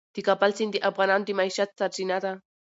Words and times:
د 0.15 0.17
کابل 0.27 0.51
سیند 0.57 0.71
د 0.73 0.77
افغانانو 0.89 1.25
د 1.27 1.29
معیشت 1.39 1.69
سرچینه 1.79 2.17
ده. 2.23 2.31